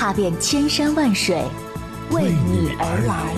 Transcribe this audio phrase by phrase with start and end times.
[0.00, 1.44] 踏遍千山万水，
[2.10, 3.34] 为你而来。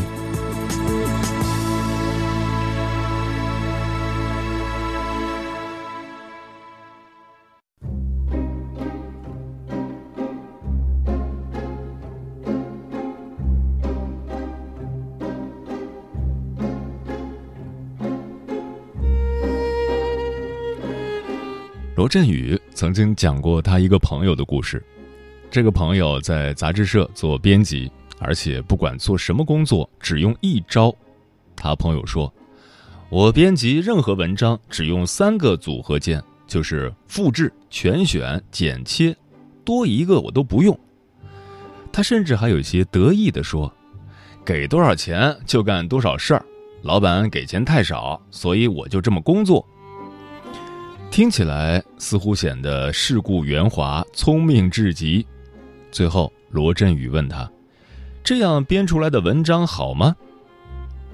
[21.97, 24.81] 罗振宇曾经讲过他一个朋友的故事。
[25.53, 30.91] 这个朋友在杂志社做编辑，而且不管做什么工作，只用一招。
[31.55, 32.33] 他朋友说
[33.11, 39.15] ：“我编辑任何文章只用三个组合键，就是复制、全选、剪切，
[39.63, 40.75] 多一个我都不用。”
[41.93, 43.71] 他甚至还有些得意地说
[44.47, 46.43] ：“给多少钱就干多少事儿，
[46.81, 49.63] 老板给钱太少，所以我就这么工作。”
[51.13, 55.27] 听起来似乎显得世故圆滑、聪明至极。
[55.93, 57.49] 最后，罗振宇问他
[58.25, 60.17] ：“这样编出来的文章好吗？”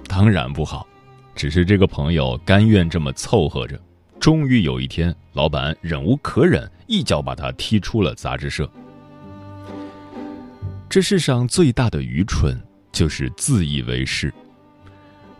[0.09, 0.87] 当然不好，
[1.35, 3.79] 只是这个朋友甘愿这么凑合着。
[4.19, 8.71] 终于有一天，老板忍无可忍，一脚把他踢出了杂志社。
[10.89, 12.59] 这世上最大的愚蠢
[12.91, 14.33] 就是自以为是。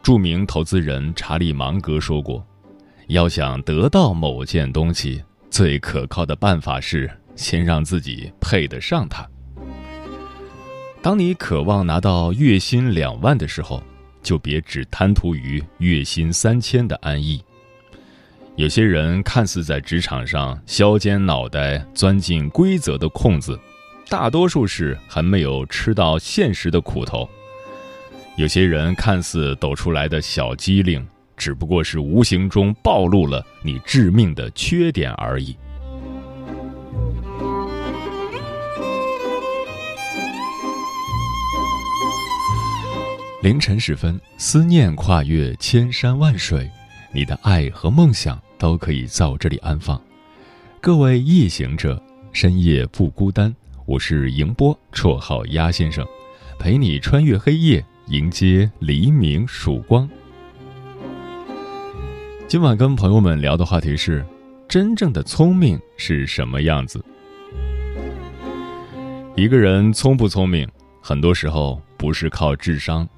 [0.03, 2.45] 著名投资人查理芒格说过。
[3.09, 9.27] 要想得到某件东西，最可靠的办法是先让自己配得上它。
[11.01, 13.83] 当你渴望拿到月薪两万的时候，
[14.23, 17.43] 就别只贪图于月薪三千的安逸。
[18.57, 23.59] 有些人看似在职场上削尖脑袋钻进规则的空子，
[24.11, 27.27] 大多数是还没有吃到现实的苦头。
[28.37, 31.07] 有些人看似抖出来的小机灵。
[31.37, 35.57] 只不过是无形中暴露了你致命的缺点而已。
[43.41, 46.69] 凌晨时分，思念跨越千山万水，
[47.13, 50.01] 你的爱和梦想都可以在我这里安放。
[50.81, 53.55] 各位夜行者，深夜不孤单。
[53.87, 56.05] 我是迎波，绰号鸭先生，
[56.59, 60.11] 陪你穿越黑夜，迎接黎明曙光。
[62.49, 64.27] 今晚跟朋友们聊的话题是：
[64.69, 67.05] 真正的聪明是什么样子？
[69.37, 70.69] 一个人聪不聪明，
[71.01, 73.09] 很多时候不是靠智商，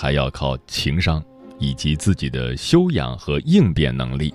[0.00, 1.20] 还要靠情商
[1.58, 4.32] 以及自己的修养和应变能力。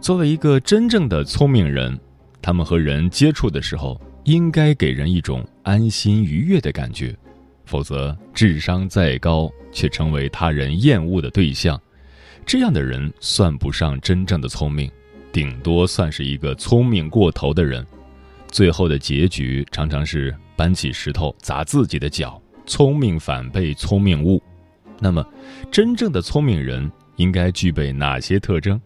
[0.00, 2.00] 作为一个真正的聪明人，
[2.40, 7.14] 他们和人接触的时候，应该给人一种安心愉悦的感觉，
[7.66, 11.78] 否则智商再高，却成为他人厌恶的对象。
[12.46, 14.90] 这样的人算不上真正的聪明，
[15.30, 17.86] 顶多算是一个聪明过头的人。
[18.50, 24.42] 最后的结局常常是搬起石头砸自己的脚，聪明反被聪明误。
[25.00, 25.26] 那么，
[25.70, 28.80] 真正的聪明人应该具备哪些特征？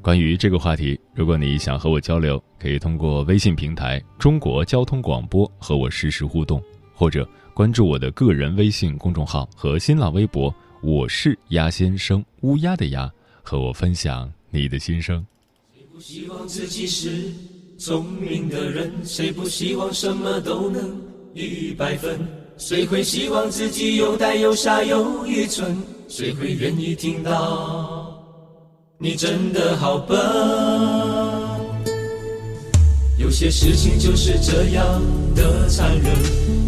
[0.00, 6.60] 关于这个话题，如果你想和我交流，可以通过微信平台“中国交通广播”和我实时互动，
[6.92, 10.52] 或者关注我的个人微信公众号和新浪微博。
[10.82, 13.08] 我是鸭先生，乌鸦的鸭，
[13.44, 15.24] 和我分享你的心声。
[15.72, 17.32] 谁不希望自己是
[17.78, 18.92] 聪明的人？
[19.04, 21.00] 谁不希望什么都能
[21.32, 22.18] 一百分？
[22.58, 25.76] 谁会希望自己又呆又傻又愚蠢？
[26.08, 28.14] 谁会愿意听到
[28.98, 30.16] 你真的好笨？
[33.18, 35.02] 有些事情就是这样
[35.34, 36.12] 的残忍，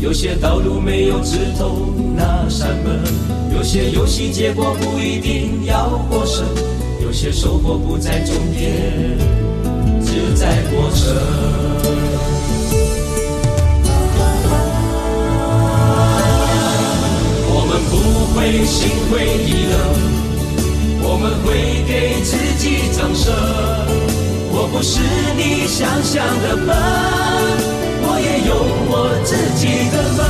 [0.00, 3.00] 有些道路没有直通那扇门，
[3.56, 6.44] 有些游戏结果不一定要获胜，
[7.02, 9.18] 有些收获不在终点，
[10.04, 12.03] 只在过程。
[17.74, 17.92] 我们不
[18.38, 19.74] 会心灰意冷，
[21.02, 23.34] 我们会给自己掌声。
[24.52, 25.00] 我不是
[25.34, 26.70] 你想象的笨，
[28.00, 28.54] 我也有
[28.86, 30.22] 我自己的门。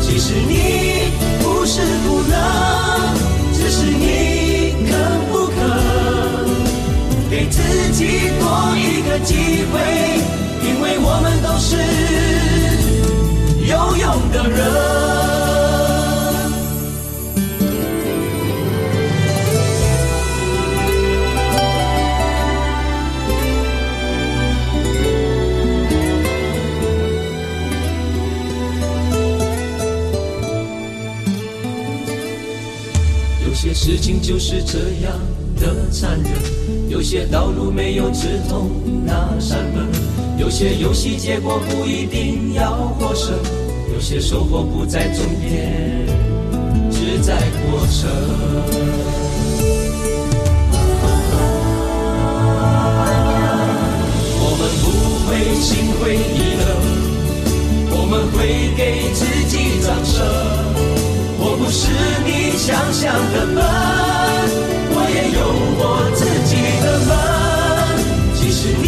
[0.00, 1.10] 其实你
[1.42, 2.38] 不是不能，
[3.52, 4.94] 只是你肯
[5.32, 5.58] 不肯
[7.28, 7.58] 给自
[7.90, 8.46] 己多
[8.78, 9.34] 一个机
[9.72, 9.74] 会，
[10.62, 11.74] 因为我们都是
[13.66, 15.29] 有用的人。
[34.10, 35.12] 情就是这样
[35.56, 36.32] 的残忍，
[36.88, 38.68] 有些道路没有直通
[39.06, 39.86] 那山门，
[40.36, 43.32] 有些游戏结果不一定要获胜，
[43.94, 46.08] 有些收获不在终点，
[46.90, 48.10] 只在过程。
[54.42, 54.90] 我们不
[55.28, 56.66] 会心灰意冷，
[57.92, 60.69] 我们会给自己掌声。
[61.62, 61.92] 不是
[62.24, 63.54] 你想象的笨，
[64.92, 65.40] 我也有
[65.78, 65.82] 我
[66.16, 66.52] 自己
[66.82, 67.12] 的门。
[68.34, 68.86] 其实你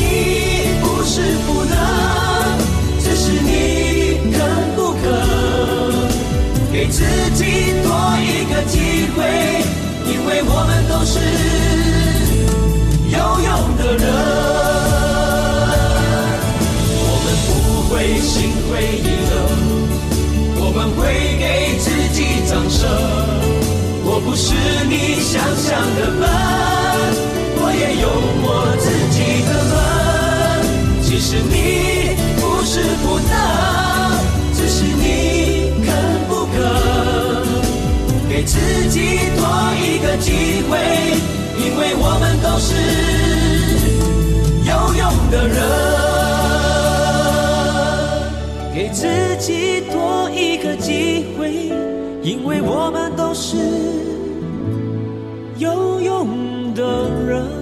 [25.33, 26.29] 想象的门，
[27.57, 28.07] 我也有
[28.45, 28.47] 我
[28.77, 29.17] 自己
[29.49, 29.73] 的门。
[31.03, 31.57] 其实你
[32.37, 33.33] 不是不能，
[34.53, 35.89] 只是你肯
[36.29, 36.61] 不肯
[38.29, 39.01] 给自己
[39.35, 39.41] 多
[39.81, 40.77] 一个机会，
[41.57, 42.77] 因为我们都是
[44.69, 45.57] 有用的人。
[48.75, 49.01] 给自
[49.39, 51.73] 己多一个机会，
[52.23, 53.57] 因为我们都是
[55.63, 57.62] 有用的人。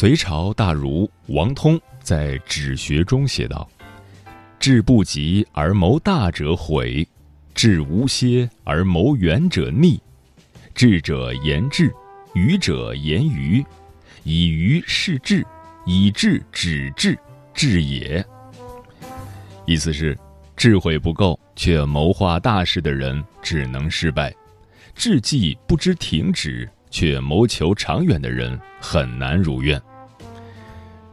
[0.00, 3.68] 隋朝大儒王通在《止学》中写道
[4.58, 7.06] ：“志不及而谋大者毁，
[7.54, 10.00] 志无歇而谋远者逆。
[10.74, 11.94] 智者言智，
[12.32, 13.62] 愚者言愚。
[14.22, 15.46] 以愚示智，
[15.84, 17.18] 以智止智，
[17.52, 18.24] 智也。”
[19.68, 20.18] 意思是，
[20.56, 24.32] 智慧不够却谋划大事的人只能失败；
[24.94, 29.78] 志计不知停止却谋求长远的人很难如愿。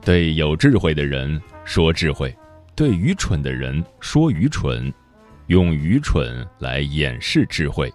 [0.08, 2.34] 对有智慧的人说智慧，
[2.74, 4.90] 对愚蠢的人说愚蠢，
[5.48, 7.94] 用愚蠢来掩饰智慧，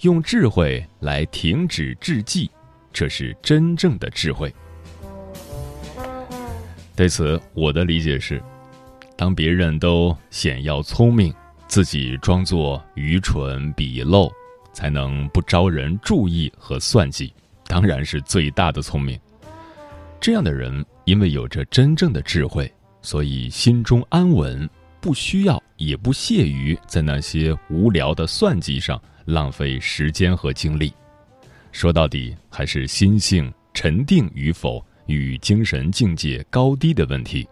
[0.00, 2.50] 用智慧来停止智计，
[2.92, 4.52] 这是真正的智慧。
[6.96, 8.42] 对此，我的理解是：
[9.16, 11.32] 当别人都显要聪明，
[11.68, 14.28] 自己装作愚蠢鄙陋，
[14.72, 17.32] 才能不招人注意和算计，
[17.68, 19.16] 当然是最大的聪明。
[20.20, 24.68] 这样的人，因为有着真正的智慧，所以心中安稳，
[25.00, 30.92] 不需要也不屑于在那些无聊的算计上浪费时间和精力。
[31.72, 37.48] 说到底，还是心性沉定与否与精神境界高低的问题。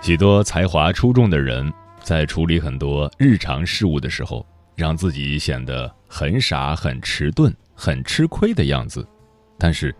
[0.00, 9.04] 许多才华出众的人，在处理很多日常事务的时候，让自己显得很傻、很迟钝、很吃亏的样子，
[9.58, 9.92] 但是。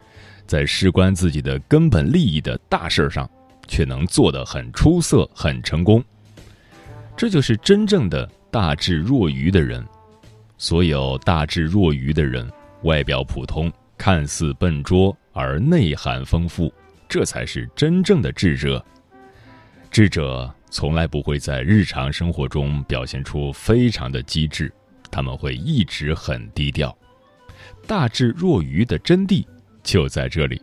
[0.50, 3.30] 在事关自己的根本利益的大事上，
[3.68, 6.02] 却能做得很出色、很成功。
[7.16, 9.86] 这就是真正的大智若愚的人。
[10.58, 12.50] 所有大智若愚的人，
[12.82, 16.74] 外表普通，看似笨拙而内涵丰富，
[17.08, 18.84] 这才是真正的智者。
[19.88, 24.72] 智者从来不会在日常生活中表现出非常的机智，
[25.12, 26.92] 他们会一直很低调。
[27.86, 29.46] 大智若愚的真谛
[29.82, 30.60] 就在这里。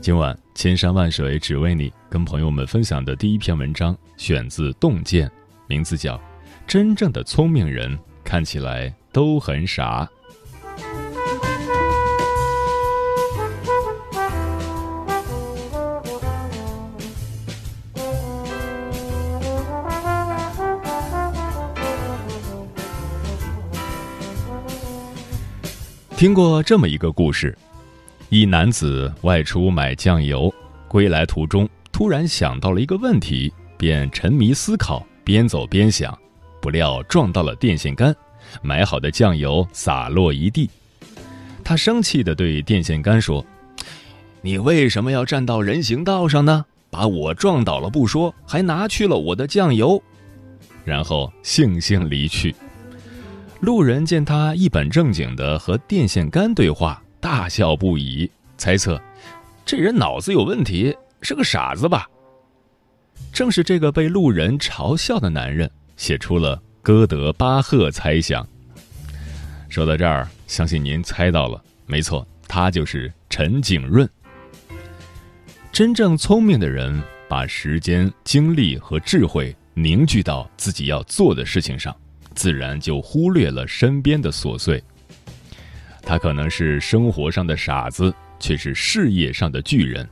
[0.00, 5.28] 今晚千山万水只为你，跟朋友们分享的第一篇文章选自《洞见》，
[5.66, 6.16] 名字叫
[6.66, 10.04] 《真正的聪明人看起来都很傻》。
[26.20, 27.56] 听过这么一个故事：
[28.28, 30.52] 一男子外出买酱油，
[30.86, 36.14] 归来途中突然想到了一个问题，便沉迷思考，边走边想，
[36.60, 38.14] 不料撞到了电线杆，
[38.60, 40.68] 买好的酱油洒落一地。
[41.64, 43.42] 他生气地对电线杆说
[44.42, 46.66] ：“你为什么要站到人行道上呢？
[46.90, 50.02] 把我撞倒了不说，还拿去了我的酱油。”
[50.84, 52.54] 然后悻悻离去。
[53.60, 59.00] 路人见他一本正经的和电线杆对话，大笑不已，猜测
[59.66, 62.08] 这人脑子有问题，是个傻子吧。
[63.30, 68.46] 正是这个被路人嘲笑的男人，写出了歌德巴赫猜想。
[69.68, 74.08] 说到这儿，相信您猜到了，没错，他就是陈景润。
[75.70, 81.94] 真正聪明的人，把时间、精力和智慧凝聚到自己要做的事情上。
[82.40, 84.82] 自然就忽略了身边的琐碎。
[86.00, 90.08] 他可能是生活上的傻子，却是事业上的巨人。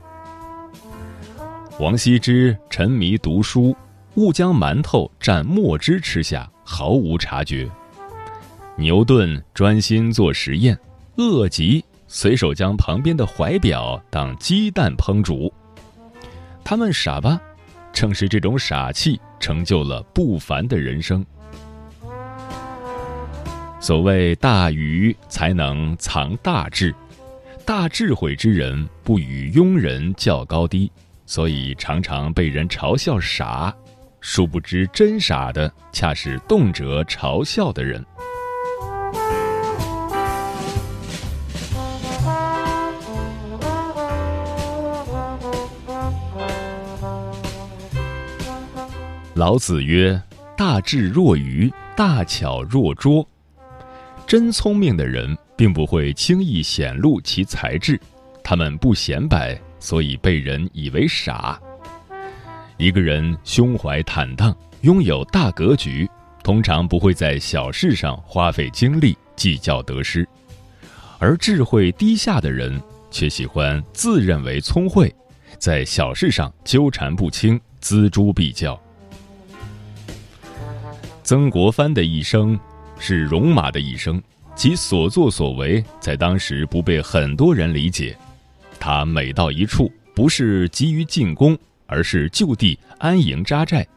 [1.79, 3.75] 王羲之沉迷读书，
[4.13, 7.67] 误将馒头蘸墨汁吃下，毫无察觉；
[8.77, 10.77] 牛顿专心做实验，
[11.15, 15.51] 饿极随手将旁边的怀表当鸡蛋烹煮。
[16.63, 17.41] 他们傻吧？
[17.91, 21.25] 正是这种傻气，成就了不凡的人生。
[23.81, 26.93] 所谓大愚才能藏大智，
[27.65, 30.91] 大智慧之人不与庸人较高低，
[31.25, 33.73] 所以常常被人嘲笑傻。
[34.19, 38.05] 殊不知，真傻的恰是动辄嘲笑的人。
[49.35, 50.21] 老子曰
[50.57, 53.25] ：“大智若愚，大巧若拙。”
[54.29, 57.99] 真聪明的人并不会轻易显露其才智，
[58.43, 61.59] 他们不显摆，所以被人以为傻。
[62.77, 66.07] 一个人胸怀坦荡，拥有大格局，
[66.43, 70.29] 通常不会在小事上花费精力计较得失，
[71.17, 75.11] 而智慧低下的人却喜欢自认为聪慧，
[75.57, 78.79] 在小事上纠缠不清，锱铢必较。
[81.23, 82.55] 曾国藩的一生。
[82.99, 84.21] 是戎马的一生，
[84.55, 88.15] 其所作所为在当时不被很多人理解。
[88.79, 93.87] 他每到一处，不是急于进攻，而是就地安营扎寨，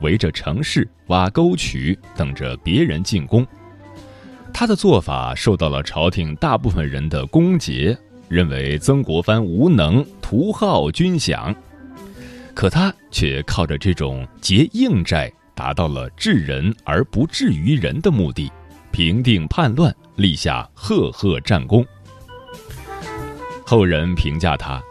[0.00, 3.46] 围着城市挖沟渠，等着别人进攻。
[4.54, 7.96] 他的做法受到了朝廷大部分人的攻讦，
[8.28, 11.54] 认为曾国藩无能，图耗军饷。
[12.54, 15.32] 可他却靠着这种结硬寨。
[15.62, 18.50] 达到了治人而不治于人的目的，
[18.90, 21.86] 平定叛乱，立下赫赫战功。
[23.64, 24.82] 后人评价他，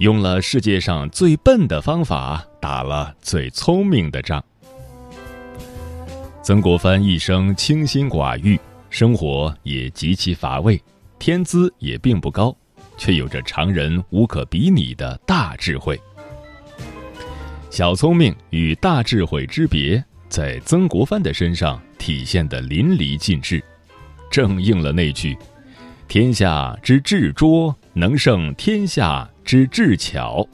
[0.00, 4.44] 用了世界上最笨的方法，打了最聪明的仗。
[6.42, 10.78] 曾国藩一生清心寡欲，生活也极其乏味，
[11.18, 12.54] 天资也并不高，
[12.98, 15.98] 却有着常人无可比拟的大智慧。
[17.74, 23.60] 小聪明与大智慧之别，在曾国藩的身上体现得淋漓尽致，
[24.30, 25.36] 正应了那句
[26.06, 30.46] ：“天下之智拙，能胜天下之智巧。”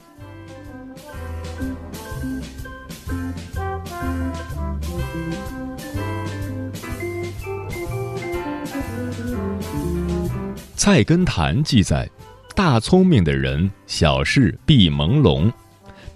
[10.75, 12.09] 《菜根谭》记载
[12.55, 15.53] ：“大聪明的人，小事必朦胧。”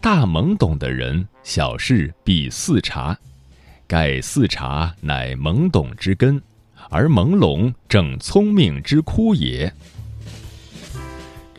[0.05, 3.17] 大懵懂的人，小事必似察，
[3.87, 6.39] 盖似察乃懵懂之根，
[6.91, 9.73] 而朦胧正聪明之枯也。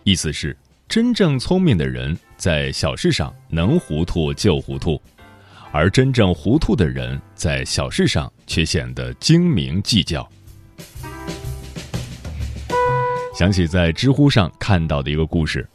[0.05, 0.57] 意思是，
[0.88, 5.03] 真正聪明的人在小事上能糊涂就糊涂，
[5.73, 10.25] 而真正糊涂的人，在小事上却显得精明计较。
[13.35, 15.69] 想起在知乎上看到的一个故事：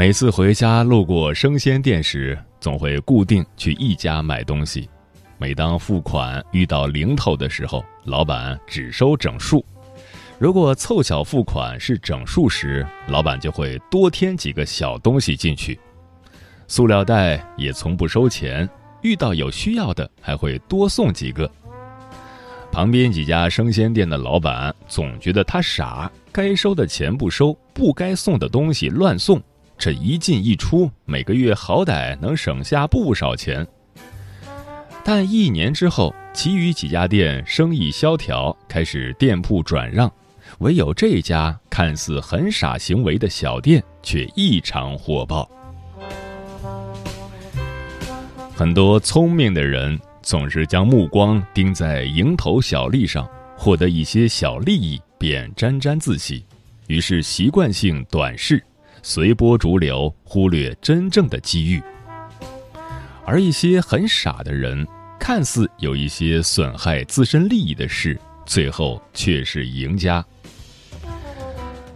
[0.00, 4.88] 每次回家路过生鲜店时，总会固定去一家买东西。
[5.36, 9.62] 每当付款遇到零头的时候，老板只收整数；
[10.38, 15.78] 如果凑巧付款是整数时，老板就会多添几个小东西进去。
[16.66, 18.66] 塑料袋也从不收钱，
[19.02, 21.46] 遇到有需要的还会多送几个。
[22.72, 29.38] 旁边几家生鲜店的老板总觉得他傻，该收的钱不收，不该送的东西乱送，
[29.80, 33.66] 这一进一出，每个月好歹能省下不少钱。
[35.02, 40.12] 但一年之后，其余几家店生意萧条，开始店铺转让，
[40.58, 45.50] 唯有这家看似很傻行为的小店却异常火爆。
[48.54, 56.44] 很多聪明的人总是将目光盯在蝇头小利上，获得一些小利益便沾沾自喜，
[56.86, 58.62] 于是习惯性短视，
[59.02, 61.82] 随波逐流，忽略真正的机遇。
[63.24, 64.86] 而一些很傻的人，
[65.18, 70.24] 看似有一些损害自身利益的事，最后却是赢家。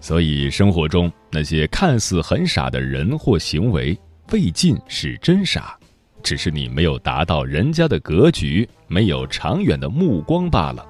[0.00, 3.98] 所以，生活中那些看似很傻的人或行为，
[4.32, 5.76] 未尽是真傻。
[6.22, 10.86] 只是你没有达到人家的格局，没有长远的目光罢了。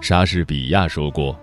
[0.00, 1.38] 莎士比亚说过：“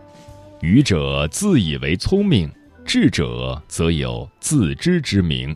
[0.61, 2.49] 愚者自以为聪明，
[2.85, 5.55] 智者则有自知之明。”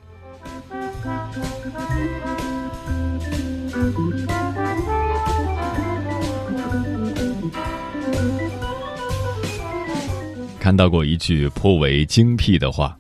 [10.59, 12.97] 看到过一句颇为精辟的话：“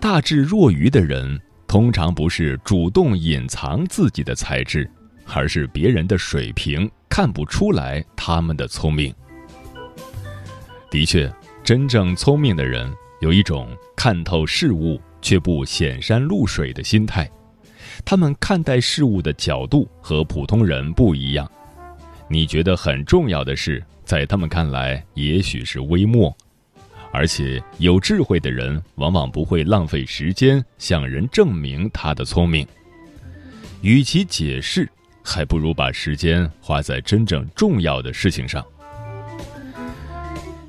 [0.00, 4.86] 大智若愚的人。”通常不是主动隐藏自己的才智，
[5.32, 9.10] 而是别人的水平看不出来他们的聪明。
[10.90, 11.32] 的确，
[11.64, 17.30] 真正聪明的人有一种看透事物却不显山露水的心态，
[18.04, 21.48] 他们看待事物的角度和普通人不一样。
[22.28, 26.36] 你觉得很重要的事，在他们看来也许是微末。
[27.12, 32.66] 而且有智慧的人往往不会浪费时间向人证明他的聪明，
[33.82, 34.90] 与其解释，
[35.22, 38.64] 还不如把时间花在真正重要的事情上。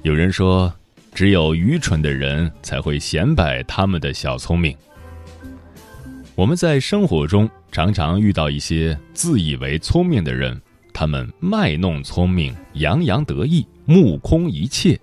[0.04, 0.72] 有人说，
[1.14, 4.76] 只有愚蠢的人才会显摆他们的小聪明。
[6.36, 10.60] 我们在生活中常常遇到一些自以为聪明的人，
[10.92, 15.00] 他们卖弄聪明，洋洋得意，目空一切。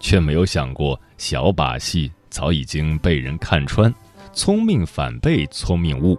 [0.00, 3.92] 却没有想过，小把戏早已经被人看穿，
[4.34, 6.18] 聪明反被聪明误。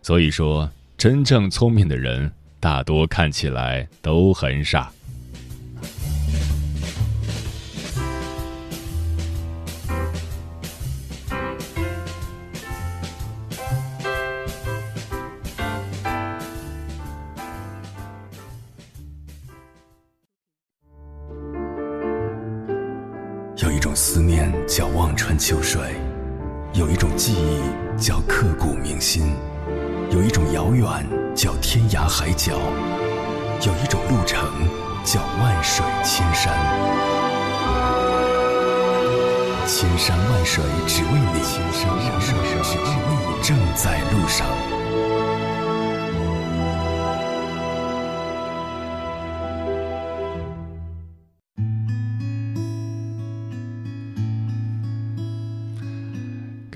[0.00, 4.90] 所以说，真正聪明的人，大多看起来都很傻。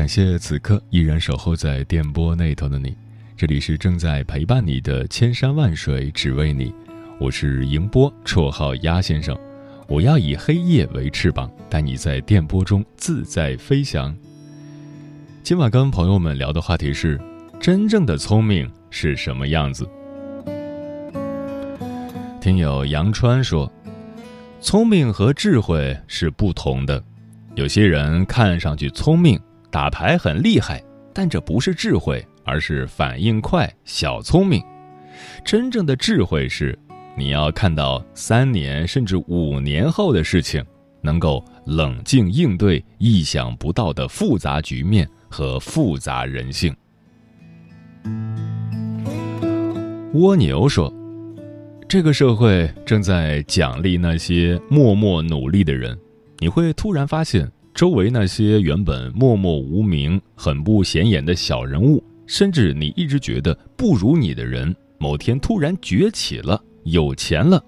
[0.08, 2.96] 谢此刻依然守候在电波那头的你，
[3.36, 6.72] 这里是正在陪伴你的千山万水只为你，
[7.20, 9.38] 我是迎波，绰号鸭先生，
[9.86, 14.16] 我要以黑夜为翅膀，带你在电波中自在飞翔。
[15.42, 17.20] 今晚跟朋友们聊的话题是：
[17.60, 19.86] 真正的聪明是什么样子？
[22.40, 23.70] 听友杨川说，
[24.62, 27.04] 聪明和智慧是不同的，
[27.56, 29.38] 有些人看上去聪明。
[29.70, 34.62] 打牌很厉害，但这不是智慧，而是反应快、小聪明。
[35.44, 36.78] 真正的智慧是，
[37.16, 40.64] 你要看到三年甚至五年后的事情，
[41.02, 46.74] 能够冷静应对意想不到的复杂局面和复杂人性。
[50.14, 50.90] 蜗牛说
[51.86, 55.98] ：“这个社会正在奖励那些默默努力的人，
[56.38, 67.64] 你会突然发现。”周围那些原本默默无名、很不显眼的小人物，甚至你一直觉得不如你的人，某天突然崛起了，有钱了。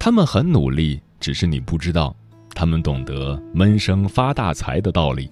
[0.00, 2.12] 他们很努力，只是你不知道，
[2.56, 5.30] 他们懂得闷声发大财的道理。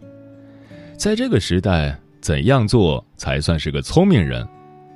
[0.96, 4.46] 在这个时代，怎样做才算是个聪明人？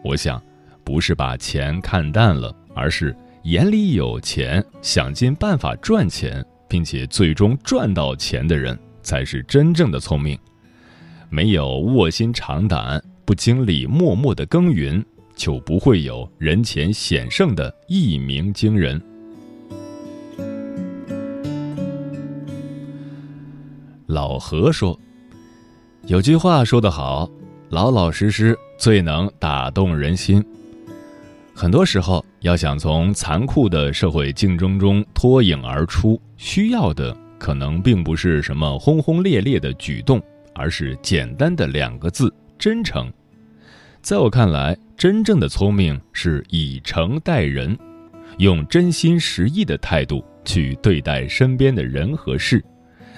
[0.05, 0.40] 我想，
[0.85, 10.38] 不是把钱看淡了，而是眼里有钱，想尽办法赚钱，并且最终赚到钱的人，才是真正的聪明。
[11.29, 19.00] 没有卧薪尝胆，不经历默默的耕耘，就不会有人前显圣的一鸣惊人。
[24.07, 24.98] 老何说
[26.07, 27.29] ：“有句话说得好，
[27.68, 30.42] 老老实实最能打动人心。
[31.59, 40.23] 很多时候，要想从残酷的社会竞争中脱颖而出，需要的可能并不是什么轰轰烈烈的举动，
[40.55, 43.11] 而是简单的两个字：真诚。
[44.03, 47.75] 在我看来，真正的聪明是以诚待人，
[48.37, 52.62] 用真心实意的态度去对待身边的人和事。”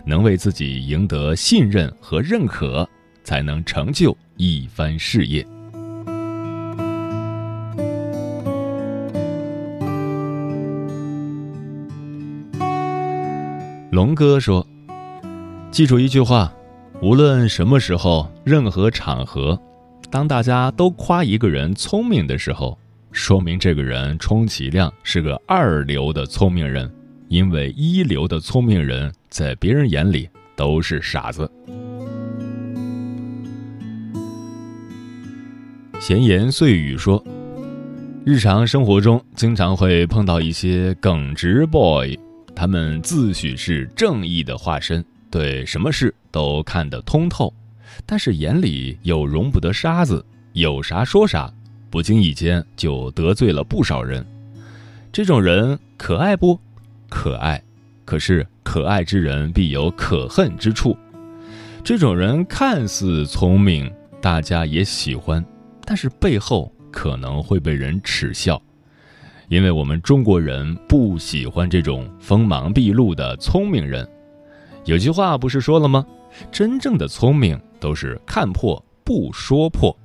[0.06, 2.88] 能为自己赢得信任和认可，
[3.24, 5.44] 才能成就一番事业。
[13.90, 14.66] 龙哥说
[15.72, 16.52] ：“记住一句话，
[17.00, 19.58] 无论什么时候、任何场合，
[20.10, 22.78] 当大家都夸一个人聪明的时候，
[23.12, 26.90] 说明这个人充其量是个二流的聪明人，
[27.28, 31.50] 因为一流的聪明人。”在别人眼里都是傻子。
[36.00, 37.22] 闲言碎语说，
[38.24, 42.18] 日常生活中经常会碰到一些耿直 boy，
[42.58, 47.54] 他们自诩是正义的化身，对什么事都看得通透，
[48.04, 51.48] 但是眼里又容不得沙子，有啥说啥，
[51.88, 54.26] 不经意间就得罪了不少人。
[55.12, 56.58] 这种人可爱不？
[57.08, 57.62] 可爱。
[58.04, 60.98] 可是，可爱之人必有可恨之处。
[61.84, 63.88] 这种人看似聪明，
[64.20, 65.44] 大家也喜欢，
[65.84, 68.60] 但是背后可能会被人耻笑，
[69.48, 74.08] 因为我们中国人不喜欢这种锋芒毕露的聪明人。
[74.84, 76.06] 有句话不是说了吗？
[76.52, 79.96] 真正的聪明都是看破不说破。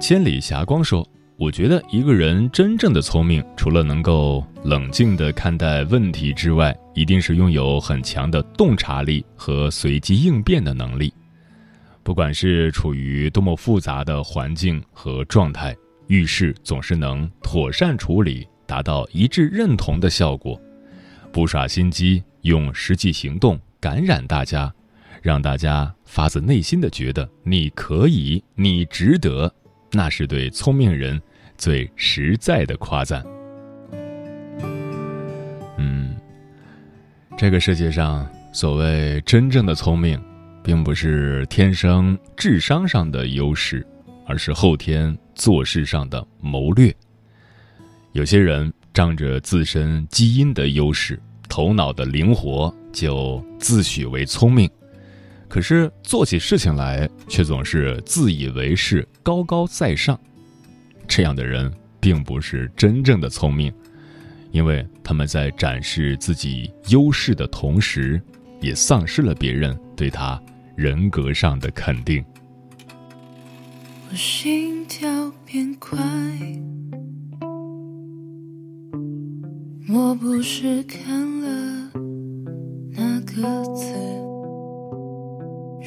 [0.00, 1.06] 千里霞光说。
[1.40, 11.14] 我觉得一个人真正的聪明，除了能够冷静地看待问题之外，一定是拥有很强的洞察力和随机应变的能力。
[12.02, 15.76] 不管是处于多么复杂的环境和状态，
[16.08, 20.60] 遇事总是能妥善处理，达到一致认同的效果。
[21.32, 24.72] 不耍心机，用实际行动感染大家，
[25.22, 29.54] 让大家发自内心的觉得你可以，你值得，
[29.92, 31.20] 那是对聪明人。
[31.58, 33.20] 最实在的夸赞。
[35.76, 36.16] 嗯，
[37.36, 40.22] 这个世界上所谓真正的聪明，
[40.62, 43.84] 并不是天生智商上的优势，
[44.28, 46.94] 而是后天做事上的谋略。
[48.12, 54.70] 有些人仗着自身基因的优势，头脑的灵活，就自诩为聪明，
[55.48, 60.18] 可是做起事情来却总是自以为是，高高在上。
[61.06, 63.72] 这样的人并不是真正的聪明，
[64.50, 68.20] 因为他们在展示自己优势的同时，
[68.60, 70.38] 也丧失了别人对他
[70.76, 72.22] 人格上的肯定。
[74.10, 75.06] 我心跳
[75.44, 75.98] 变快，
[79.86, 81.90] 莫不是看了
[82.90, 83.92] 那个字，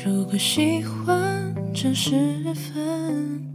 [0.06, 2.14] 如果喜欢这十
[2.54, 3.51] 分。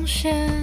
[0.00, 0.59] 光线